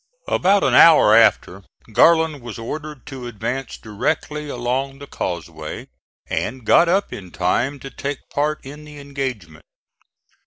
About 0.27 0.63
an 0.63 0.73
hour 0.73 1.15
after, 1.15 1.61
Garland 1.93 2.41
was 2.41 2.57
ordered 2.57 3.05
to 3.05 3.27
advance 3.27 3.77
directly 3.77 4.49
along 4.49 4.97
the 4.97 5.05
causeway, 5.05 5.89
and 6.25 6.65
got 6.65 6.89
up 6.89 7.13
in 7.13 7.29
time 7.29 7.79
to 7.81 7.91
take 7.91 8.17
part 8.31 8.59
in 8.65 8.83
the 8.83 8.97
engagement. 8.97 9.63